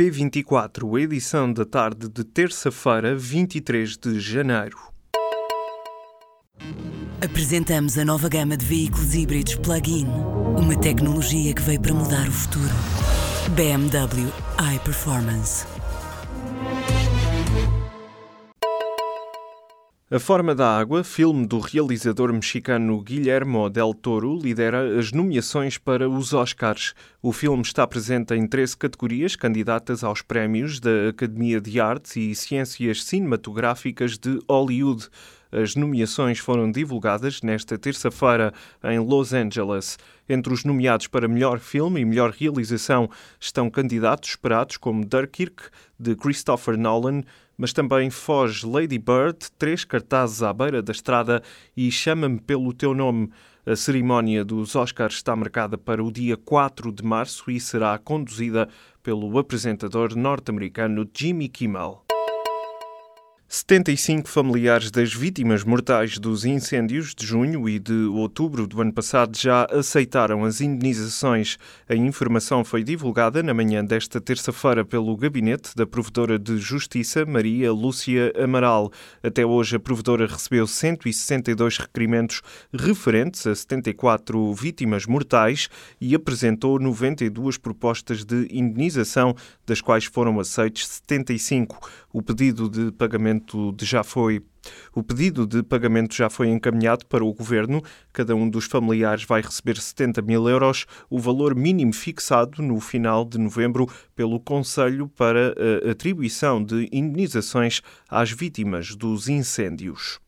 [0.00, 4.78] P24, edição da tarde de terça-feira, 23 de janeiro.
[7.22, 10.06] Apresentamos a nova gama de veículos híbridos plug-in.
[10.56, 12.72] Uma tecnologia que veio para mudar o futuro.
[13.54, 14.32] BMW
[14.74, 15.66] iPerformance.
[20.12, 26.10] A Forma da Água, filme do realizador mexicano Guillermo del Toro, lidera as nomeações para
[26.10, 26.94] os Oscars.
[27.22, 32.34] O filme está presente em 13 categorias candidatas aos prémios da Academia de Artes e
[32.34, 35.06] Ciências Cinematográficas de Hollywood.
[35.52, 38.52] As nomeações foram divulgadas nesta terça-feira
[38.82, 39.96] em Los Angeles.
[40.28, 46.16] Entre os nomeados para melhor filme e melhor realização estão candidatos esperados como Dunkirk, de
[46.16, 47.22] Christopher Nolan,
[47.60, 51.42] mas também foge Lady Bird, três cartazes à beira da estrada
[51.76, 53.30] e Chama-me pelo teu nome.
[53.66, 58.66] A cerimónia dos Oscars está marcada para o dia 4 de março e será conduzida
[59.02, 62.09] pelo apresentador norte-americano Jimmy Kimmel.
[63.52, 69.36] 75 familiares das vítimas mortais dos incêndios de junho e de outubro do ano passado
[69.36, 71.58] já aceitaram as indenizações.
[71.88, 77.72] A informação foi divulgada na manhã desta terça-feira pelo gabinete da Provedora de Justiça, Maria
[77.72, 78.92] Lúcia Amaral.
[79.20, 85.68] Até hoje, a Provedora recebeu 162 requerimentos referentes a 74 vítimas mortais
[86.00, 89.34] e apresentou 92 propostas de indenização,
[89.66, 91.80] das quais foram aceites 75.
[92.12, 93.39] O pedido de pagamento
[93.72, 94.42] de já foi
[94.94, 97.82] o pedido de pagamento já foi encaminhado para o Governo.
[98.12, 103.24] Cada um dos familiares vai receber 70 mil euros, o valor mínimo fixado no final
[103.24, 105.54] de novembro pelo Conselho para
[105.86, 110.20] a atribuição de indenizações às vítimas dos incêndios.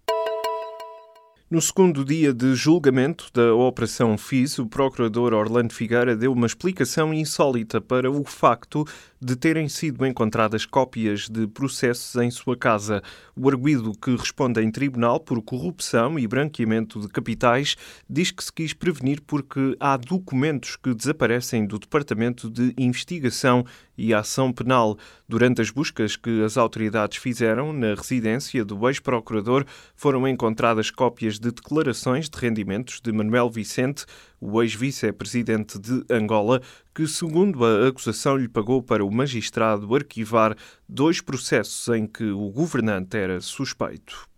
[1.53, 7.13] No segundo dia de julgamento da Operação FIS, o procurador Orlando Figueira deu uma explicação
[7.13, 8.87] insólita para o facto
[9.21, 13.03] de terem sido encontradas cópias de processos em sua casa.
[13.37, 17.77] O arguído, que responde em tribunal por corrupção e branqueamento de capitais,
[18.09, 23.65] diz que se quis prevenir porque há documentos que desaparecem do Departamento de Investigação
[23.97, 24.99] e Ação Penal.
[25.29, 29.65] Durante as buscas que as autoridades fizeram na residência do ex-procurador,
[29.95, 34.07] foram encontradas cópias de declarações de rendimentos de Manuel Vicente,
[34.41, 36.63] o ex-vice-presidente de Angola,
[36.95, 40.57] que, segundo a acusação, lhe pagou para o magistrado arquivar
[40.89, 44.29] dois processos em que o governante era suspeito.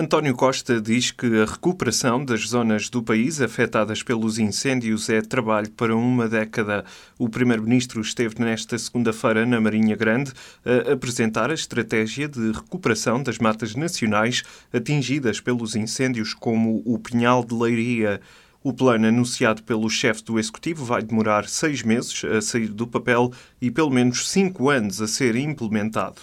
[0.00, 5.68] António Costa diz que a recuperação das zonas do país afetadas pelos incêndios é trabalho
[5.72, 6.84] para uma década.
[7.18, 10.32] O Primeiro-Ministro esteve nesta segunda-feira na Marinha Grande
[10.64, 17.44] a apresentar a estratégia de recuperação das matas nacionais atingidas pelos incêndios, como o Pinhal
[17.44, 18.20] de Leiria.
[18.62, 23.32] O plano anunciado pelo chefe do Executivo vai demorar seis meses a sair do papel
[23.60, 26.20] e pelo menos cinco anos a ser implementado.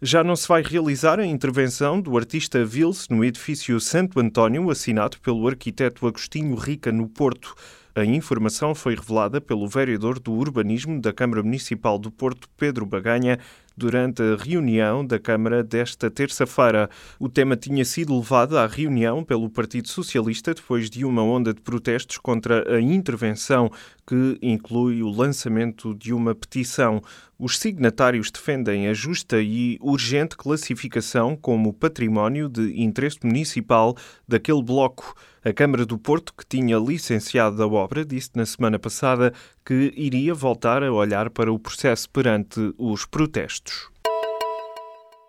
[0.00, 5.18] Já não se vai realizar a intervenção do artista Vils no edifício Santo António, assinado
[5.18, 7.52] pelo arquiteto Agostinho Rica, no Porto.
[7.96, 13.40] A informação foi revelada pelo vereador do Urbanismo da Câmara Municipal do Porto, Pedro Baganha,
[13.78, 16.90] durante a reunião da Câmara desta terça-feira.
[17.18, 21.60] O tema tinha sido levado à reunião pelo Partido Socialista depois de uma onda de
[21.60, 23.70] protestos contra a intervenção
[24.06, 27.00] que inclui o lançamento de uma petição.
[27.38, 33.94] Os signatários defendem a justa e urgente classificação como património de interesse municipal
[34.26, 35.14] daquele bloco.
[35.44, 39.32] A Câmara do Porto, que tinha licenciado a obra, disse na semana passada
[39.68, 43.90] que iria voltar a olhar para o processo perante os protestos.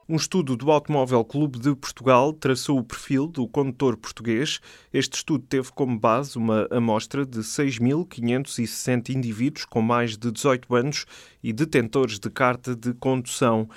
[0.08, 4.62] Um estudo do Automóvel Clube de Portugal traçou o perfil do condutor português.
[4.94, 11.06] Este estudo teve como base uma amostra de 6.560 indivíduos com mais de 18 anos
[11.44, 13.68] e detentores de carta de condução.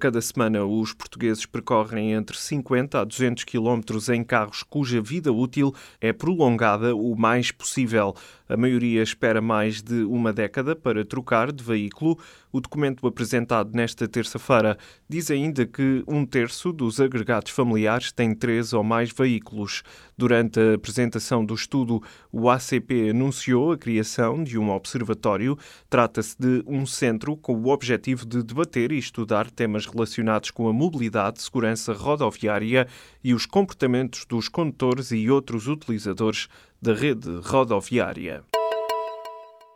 [0.00, 5.72] Cada semana, os portugueses percorrem entre 50 a 200 quilómetros em carros cuja vida útil
[6.00, 8.12] é prolongada o mais possível.
[8.48, 12.18] A maioria espera mais de uma década para trocar de veículo.
[12.50, 14.76] O documento apresentado nesta terça-feira
[15.08, 19.84] diz ainda que um terço dos agregados familiares tem três ou mais veículos.
[20.18, 25.56] Durante a apresentação do estudo, o ACP anunciou a criação de um observatório.
[25.88, 30.72] Trata-se de um centro com o objetivo de debater e estudar temas relacionados com a
[30.72, 32.88] mobilidade, segurança rodoviária
[33.22, 36.48] e os comportamentos dos condutores e outros utilizadores
[36.82, 38.42] da rede rodoviária.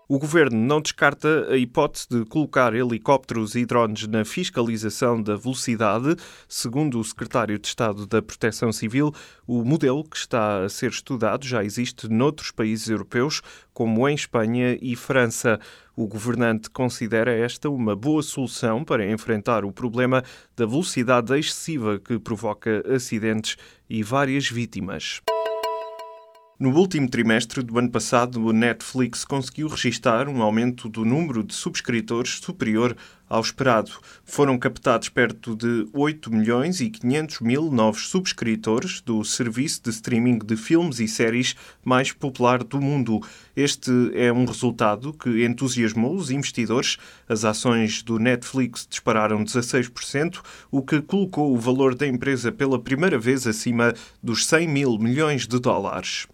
[0.08, 6.16] O governo não descarta a hipótese de colocar helicópteros e drones na fiscalização da velocidade.
[6.48, 9.14] Segundo o secretário de Estado da Proteção Civil,
[9.46, 13.40] o modelo que está a ser estudado já existe noutros países europeus,
[13.72, 15.58] como em Espanha e França.
[15.96, 20.22] O governante considera esta uma boa solução para enfrentar o problema
[20.56, 23.56] da velocidade excessiva que provoca acidentes
[23.88, 25.22] e várias vítimas.
[26.62, 31.52] No último trimestre do ano passado, o Netflix conseguiu registrar um aumento do número de
[31.56, 32.96] subscritores superior
[33.28, 33.90] ao esperado.
[34.24, 40.38] Foram captados perto de 8 milhões e 500 mil novos subscritores do serviço de streaming
[40.38, 43.20] de filmes e séries mais popular do mundo.
[43.56, 46.96] Este é um resultado que entusiasmou os investidores.
[47.28, 53.18] As ações do Netflix dispararam 16%, o que colocou o valor da empresa pela primeira
[53.18, 53.92] vez acima
[54.22, 56.28] dos 100 mil milhões de dólares.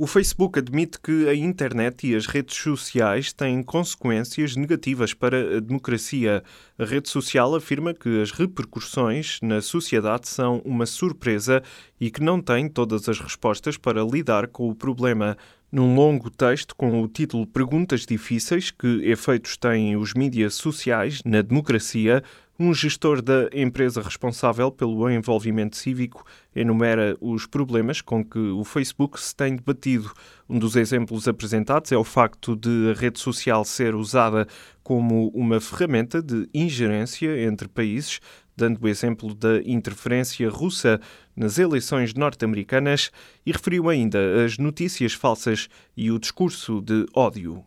[0.00, 5.60] O Facebook admite que a internet e as redes sociais têm consequências negativas para a
[5.60, 6.44] democracia.
[6.78, 11.64] A rede social afirma que as repercussões na sociedade são uma surpresa
[12.00, 15.36] e que não tem todas as respostas para lidar com o problema.
[15.70, 21.42] Num longo texto com o título Perguntas Difíceis: Que efeitos têm os mídias sociais na
[21.42, 22.22] democracia?
[22.60, 29.20] Um gestor da empresa responsável pelo envolvimento cívico enumera os problemas com que o Facebook
[29.20, 30.10] se tem debatido.
[30.48, 34.44] Um dos exemplos apresentados é o facto de a rede social ser usada
[34.82, 38.18] como uma ferramenta de ingerência entre países,
[38.56, 41.00] dando o exemplo da interferência russa
[41.36, 43.12] nas eleições norte-americanas
[43.46, 47.64] e referiu ainda as notícias falsas e o discurso de ódio.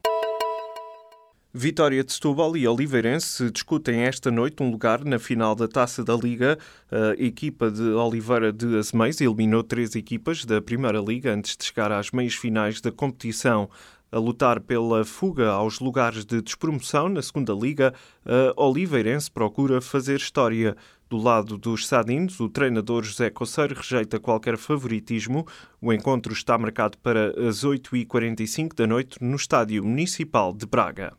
[1.54, 6.16] Vitória de Setúbal e Oliveirense discutem esta noite um lugar na final da Taça da
[6.16, 6.58] Liga.
[6.90, 11.92] A equipa de Oliveira de Azeméis eliminou três equipas da Primeira Liga antes de chegar
[11.92, 13.70] às meias finais da competição.
[14.14, 17.94] A lutar pela fuga aos lugares de despromoção na Segunda Liga,
[18.26, 20.78] a Oliveirense procura fazer história.
[21.10, 25.46] Do lado dos Sadinos, o treinador José Coceiro rejeita qualquer favoritismo.
[25.82, 31.12] O encontro está marcado para as 8h45 da noite no Estádio Municipal de Braga.